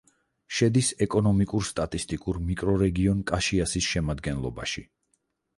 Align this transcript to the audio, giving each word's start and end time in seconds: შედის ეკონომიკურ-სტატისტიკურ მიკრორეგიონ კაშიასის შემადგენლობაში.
შედის 0.59 0.87
ეკონომიკურ-სტატისტიკურ 1.05 2.39
მიკრორეგიონ 2.47 3.23
კაშიასის 3.33 3.91
შემადგენლობაში. 3.93 4.85